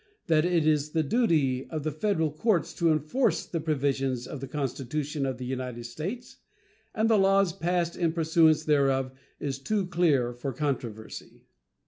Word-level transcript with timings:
That 0.25 0.45
it 0.45 0.65
is 0.65 0.93
the 0.93 1.03
duty 1.03 1.69
of 1.69 1.83
the 1.83 1.91
Federal 1.91 2.31
courts 2.31 2.73
to 2.73 2.91
enforce 2.91 3.45
the 3.45 3.59
provisions 3.59 4.25
of 4.25 4.39
the 4.41 4.47
Constitution 4.47 5.27
of 5.27 5.37
the 5.37 5.45
United 5.45 5.83
States 5.83 6.37
and 6.95 7.07
the 7.07 7.19
laws 7.19 7.53
passed 7.53 7.95
in 7.95 8.11
pursuance 8.11 8.63
thereof 8.65 9.11
is 9.39 9.59
too 9.59 9.85
clear 9.85 10.33
for 10.33 10.53
controversy. 10.53 11.45